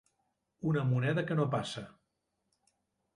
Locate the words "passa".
1.57-1.83